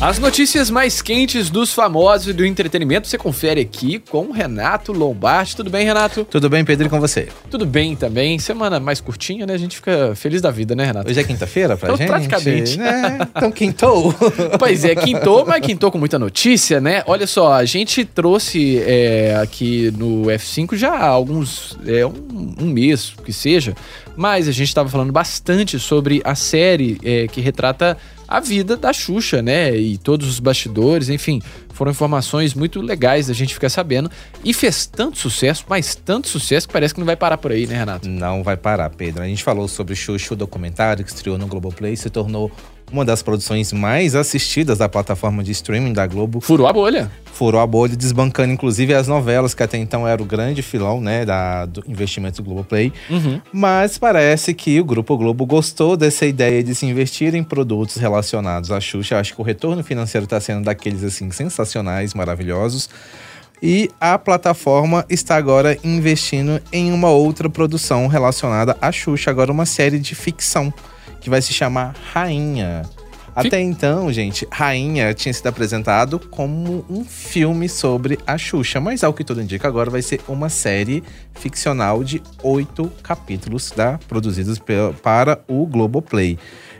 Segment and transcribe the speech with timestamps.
[0.00, 5.54] As notícias mais quentes dos famosos e do entretenimento você confere aqui com Renato Lombardi.
[5.54, 6.24] Tudo bem, Renato?
[6.24, 7.28] Tudo bem, Pedro, e com você?
[7.50, 8.38] Tudo bem também.
[8.38, 9.52] Semana mais curtinha, né?
[9.52, 11.10] A gente fica feliz da vida, né, Renato?
[11.10, 12.08] Hoje é quinta-feira pra Então, gente?
[12.08, 12.78] praticamente.
[12.78, 13.18] Né?
[13.36, 14.14] Então quintou.
[14.58, 17.02] Pois é, quintou, mas quintou com muita notícia, né?
[17.06, 21.76] Olha só, a gente trouxe é, aqui no F5 já há alguns.
[21.86, 23.74] É, um, um mês que seja,
[24.16, 28.92] mas a gente estava falando bastante sobre a série é, que retrata a vida da
[28.92, 29.76] Xuxa, né?
[29.76, 34.08] E todos os bastidores, enfim, foram informações muito legais da gente ficar sabendo.
[34.44, 37.66] E fez tanto sucesso, mas tanto sucesso que parece que não vai parar por aí,
[37.66, 38.08] né, Renato?
[38.08, 39.22] Não vai parar, Pedro.
[39.22, 42.52] A gente falou sobre o Xuxa, o documentário que estreou no Globoplay, se tornou
[42.92, 46.40] uma das produções mais assistidas da plataforma de streaming da Globo.
[46.40, 47.10] Furou a bolha.
[47.32, 51.24] Furou a bolha, desbancando inclusive as novelas, que até então era o grande filão, né,
[51.24, 52.92] da, do investimento do Globoplay.
[53.08, 53.40] Uhum.
[53.52, 58.70] Mas parece que o Grupo Globo gostou dessa ideia de se investir em produtos relacionados
[58.70, 59.18] à Xuxa.
[59.18, 62.88] Acho que o retorno financeiro está sendo daqueles assim sensacionais, maravilhosos.
[63.62, 69.66] E a plataforma está agora investindo em uma outra produção relacionada à Xuxa, agora uma
[69.66, 70.72] série de ficção
[71.20, 72.82] que vai se chamar Rainha.
[73.34, 79.14] Até então, gente, Rainha tinha sido apresentado como um filme sobre a Xuxa, mas ao
[79.14, 81.02] que tudo indica, agora vai ser uma série
[81.34, 86.36] ficcional de oito capítulos da, produzidos pe- para o Globoplay.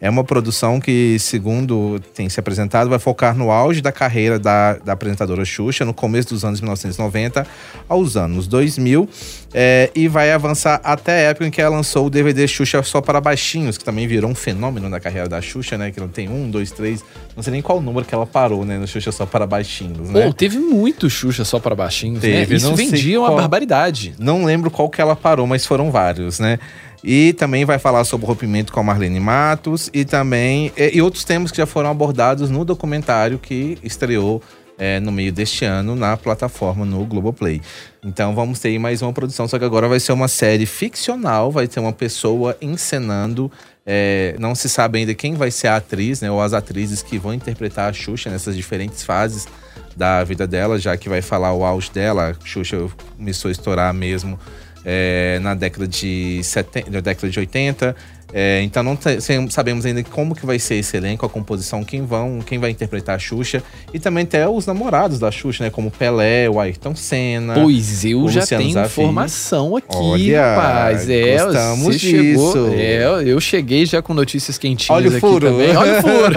[0.00, 4.74] É uma produção que, segundo tem se apresentado, vai focar no auge da carreira da,
[4.74, 7.46] da apresentadora Xuxa, no começo dos anos 1990
[7.88, 9.08] aos anos 2000,
[9.56, 13.00] é, e vai avançar até a época em que ela lançou o DVD Xuxa Só
[13.00, 15.92] para Baixinhos, que também virou um fenômeno na carreira da Xuxa, né?
[15.92, 17.04] Que não tem um, dois, três,
[17.36, 18.76] não sei nem qual número que ela parou, né?
[18.78, 20.26] No Xuxa Só para Baixinhos, né?
[20.26, 22.40] Pô, teve muito Xuxa só para baixinhos, né?
[22.40, 24.14] Teve, Isso não sei vendia uma qual- barbaridade.
[24.18, 26.58] Não lembro qual que ela parou, mas foram vários, né?
[27.06, 31.02] E também vai falar sobre o rompimento com a Marlene Matos e também e, e
[31.02, 34.42] outros temas que já foram abordados no documentário que estreou
[34.78, 37.60] é, no meio deste ano na plataforma no Globoplay.
[38.02, 41.66] Então vamos ter mais uma produção, só que agora vai ser uma série ficcional, vai
[41.66, 43.50] ter uma pessoa encenando.
[43.86, 46.30] é, não se sabe ainda quem vai ser a atriz, né?
[46.30, 49.46] Ou as atrizes que vão interpretar a Xuxa nessas diferentes fases
[49.96, 52.30] da vida dela, já que vai falar o auge dela.
[52.30, 52.78] A Xuxa
[53.16, 54.38] começou a estourar mesmo
[54.84, 57.96] é, na década de 70, na década de 80.
[58.36, 58.98] É, então não
[59.48, 63.14] sabemos ainda como que vai ser esse elenco, a composição, quem vão, quem vai interpretar
[63.14, 63.62] a Xuxa
[63.92, 67.54] e também até os namorados da Xuxa, né, como Pelé, o Ayrton Senna.
[67.54, 69.00] Pois eu já Luciano tenho Zafi.
[69.02, 71.08] informação aqui, Olha, rapaz.
[71.08, 71.36] É,
[71.76, 72.52] você chegou.
[72.52, 72.74] disso.
[72.74, 75.50] É, eu cheguei já com notícias quentinhas Olha o aqui furo.
[75.52, 75.76] também.
[75.76, 76.34] Olha o furo.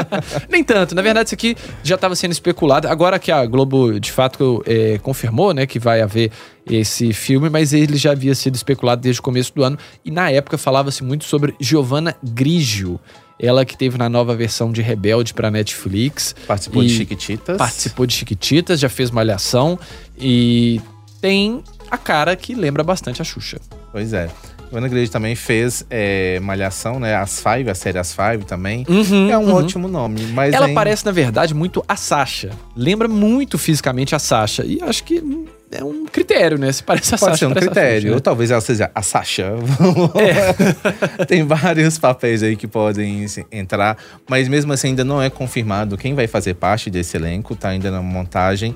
[0.48, 0.94] Nem tanto.
[0.94, 2.88] Na verdade, isso aqui já estava sendo especulado.
[2.88, 6.30] Agora que a Globo, de fato, é, confirmou, né, que vai haver
[6.70, 9.78] esse filme, mas ele já havia sido especulado desde o começo do ano.
[10.04, 12.98] E na época falava-se muito sobre Giovanna Grigio.
[13.38, 16.34] Ela que teve na nova versão de Rebelde para Netflix.
[16.46, 17.56] Participou de Chiquititas.
[17.58, 19.78] Participou de Chiquititas, já fez Malhação
[20.16, 20.80] e
[21.20, 23.58] tem a cara que lembra bastante a Xuxa.
[23.90, 24.30] Pois é.
[24.70, 27.14] Joana Grande também fez é, Malhação, né?
[27.14, 28.84] As Five, a série As Five também.
[28.88, 29.54] Uhum, é um uhum.
[29.54, 32.50] ótimo nome, mas Ela ainda- parece, na verdade, muito a Sasha.
[32.76, 34.64] Lembra muito fisicamente a Sasha.
[34.64, 35.22] E acho que
[35.74, 36.70] é um critério, né?
[36.70, 37.38] Se parece a Pode Sasha.
[37.38, 38.10] ser um critério.
[38.10, 38.20] Ou né?
[38.20, 39.52] talvez ela seja a Sasha.
[41.26, 43.96] Tem vários papéis aí que podem entrar,
[44.28, 47.90] mas mesmo assim ainda não é confirmado quem vai fazer parte desse elenco, tá ainda
[47.90, 48.74] na montagem.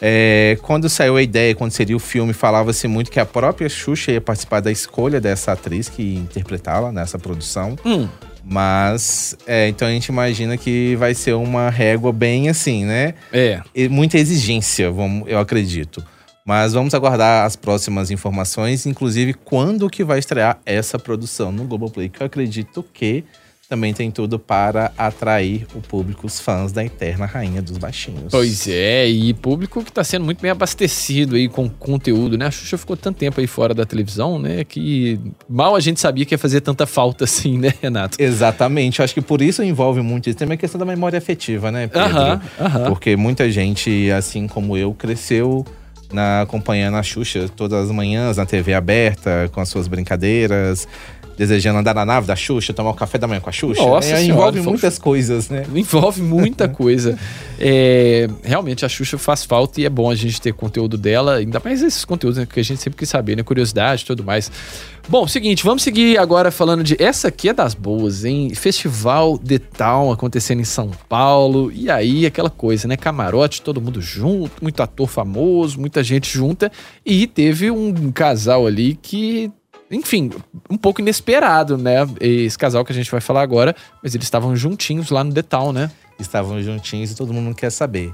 [0.00, 4.12] É, quando saiu a ideia, quando seria o filme, falava-se muito que a própria Xuxa
[4.12, 7.76] ia participar da escolha dessa atriz que ia interpretá-la nessa produção.
[7.84, 8.08] Hum,
[8.44, 13.14] Mas, é, então a gente imagina que vai ser uma régua bem assim, né?
[13.32, 13.62] é.
[13.74, 16.04] e muita exigência, vamos, eu acredito.
[16.46, 22.10] Mas vamos aguardar as próximas informações, inclusive quando que vai estrear essa produção no Globoplay,
[22.10, 23.24] que eu acredito que
[23.66, 28.30] também tem tudo para atrair o público, os fãs da Eterna Rainha dos Baixinhos.
[28.30, 32.48] Pois é, e público que tá sendo muito bem abastecido aí com conteúdo, né?
[32.48, 34.64] A Xuxa ficou tanto tempo aí fora da televisão, né?
[34.64, 35.18] Que
[35.48, 38.22] mal a gente sabia que ia fazer tanta falta assim, né, Renato?
[38.22, 40.38] Exatamente, eu acho que por isso envolve muito isso.
[40.38, 42.18] Também a questão da memória afetiva, né, Pedro?
[42.18, 42.84] Aham, aham.
[42.90, 45.64] Porque muita gente, assim como eu, cresceu
[46.14, 50.88] na, acompanhando a Xuxa todas as manhãs na TV aberta, com as suas brincadeiras,
[51.36, 53.82] desejando andar na nave da Xuxa, tomar o café da manhã com a Xuxa.
[53.82, 55.64] Nossa É, Senhora, envolve muitas coisas, né?
[55.74, 57.18] Envolve muita coisa.
[57.58, 61.60] É, realmente, a Xuxa faz falta e é bom a gente ter conteúdo dela, ainda
[61.64, 63.42] mais esses conteúdos né, que a gente sempre quis saber, né?
[63.42, 64.50] Curiosidade e tudo mais.
[65.06, 66.96] Bom, seguinte, vamos seguir agora falando de.
[67.02, 68.54] Essa aqui é das boas, hein?
[68.54, 71.70] Festival The Town acontecendo em São Paulo.
[71.70, 72.96] E aí, aquela coisa, né?
[72.96, 76.72] Camarote, todo mundo junto, muito ator famoso, muita gente junta.
[77.04, 79.52] E teve um casal ali que
[79.90, 80.30] enfim,
[80.70, 82.06] um pouco inesperado, né?
[82.20, 85.42] Esse casal que a gente vai falar agora, mas eles estavam juntinhos lá no The
[85.42, 85.90] Town, né?
[86.18, 88.12] Estavam juntinhos e todo mundo quer saber.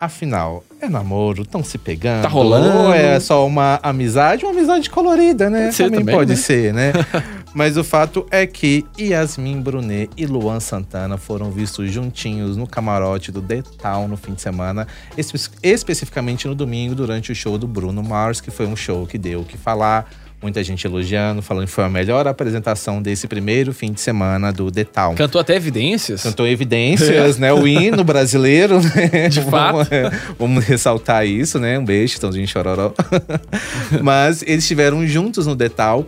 [0.00, 1.42] Afinal, é namoro?
[1.42, 2.22] Estão se pegando?
[2.22, 2.76] Tá rolando?
[2.76, 4.44] Ou é só uma amizade?
[4.44, 5.66] Uma amizade colorida, né?
[5.66, 6.36] Pode ser também, pode né?
[6.36, 6.92] ser, né?
[7.54, 13.30] Mas o fato é que Yasmin Brunet e Luan Santana foram vistos juntinhos no camarote
[13.30, 17.68] do The Town no fim de semana, espe- especificamente no domingo, durante o show do
[17.68, 20.10] Bruno Mars, que foi um show que deu o que falar.
[20.42, 24.72] Muita gente elogiando, falando que foi a melhor apresentação desse primeiro fim de semana do
[24.72, 25.14] The Town.
[25.14, 26.24] Cantou até evidências.
[26.24, 27.52] Cantou evidências, né?
[27.52, 29.28] O hino brasileiro, né?
[29.28, 29.74] De fato.
[29.74, 31.78] Vamos, é, vamos ressaltar isso, né?
[31.78, 32.92] Um beijo, Tãozinho Chororó.
[34.02, 36.04] Mas eles estiveram juntos no Detal.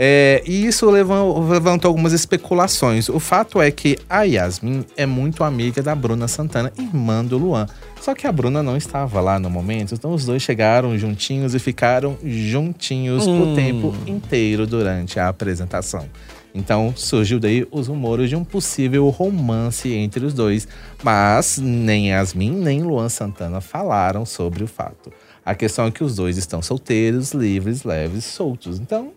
[0.00, 3.08] É, e isso levan- levantou algumas especulações.
[3.08, 7.66] O fato é que a Yasmin é muito amiga da Bruna Santana, irmã do Luan.
[8.00, 11.58] Só que a Bruna não estava lá no momento, então os dois chegaram juntinhos e
[11.58, 13.52] ficaram juntinhos Hum.
[13.52, 16.06] o tempo inteiro durante a apresentação.
[16.54, 20.68] Então surgiu daí os rumores de um possível romance entre os dois,
[21.02, 25.12] mas nem Yasmin nem Luan Santana falaram sobre o fato.
[25.44, 28.78] A questão é que os dois estão solteiros, livres, leves, soltos.
[28.78, 29.12] Então,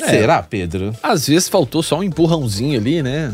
[0.00, 0.08] É.
[0.08, 0.94] será, Pedro?
[1.02, 3.32] Às vezes faltou só um empurrãozinho ali, né?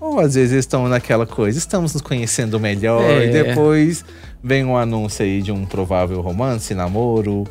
[0.00, 3.26] Ou às vezes estão naquela coisa, estamos nos conhecendo melhor É.
[3.26, 4.04] e depois
[4.42, 7.44] vem um anúncio aí de um provável romance, namoro.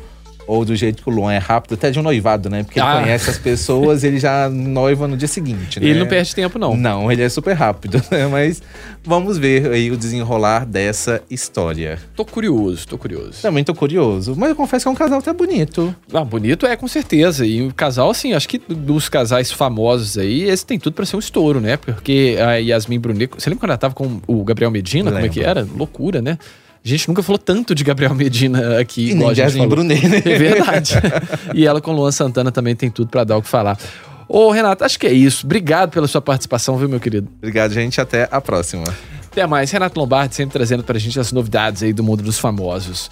[0.46, 2.62] Ou do jeito que o Luan é rápido, até de um noivado, né?
[2.62, 2.94] Porque Ah.
[2.96, 5.88] ele conhece as pessoas, ele já noiva no dia seguinte, né?
[5.88, 6.76] Ele não perde tempo, não.
[6.76, 8.26] Não, ele é super rápido, né?
[8.28, 8.62] Mas
[9.04, 11.98] vamos ver aí o desenrolar dessa história.
[12.14, 13.42] Tô curioso, tô curioso.
[13.42, 15.94] Também tô curioso, mas eu confesso que é um casal até bonito.
[16.12, 17.44] Ah, bonito é, com certeza.
[17.44, 21.16] E o casal, assim, acho que dos casais famosos aí, esse tem tudo pra ser
[21.16, 21.76] um estouro, né?
[21.76, 23.32] Porque a Yasmin Brunet.
[23.36, 25.10] Você lembra quando ela tava com o Gabriel Medina?
[25.10, 25.50] Como é que Lembro.
[25.60, 25.68] era?
[25.76, 26.38] Loucura, né?
[26.86, 29.08] A gente nunca falou tanto de Gabriel Medina aqui.
[29.08, 29.66] E igual nem Jasmine.
[29.66, 30.18] Brunet, né?
[30.24, 30.94] É verdade.
[31.52, 33.76] e ela com Luan Santana também tem tudo pra dar o que falar.
[34.28, 35.44] Ô, Renato, acho que é isso.
[35.44, 37.28] Obrigado pela sua participação, viu, meu querido?
[37.38, 38.00] Obrigado, gente.
[38.00, 38.84] Até a próxima.
[39.24, 39.68] Até mais.
[39.72, 43.10] Renato Lombardi sempre trazendo pra gente as novidades aí do mundo dos famosos.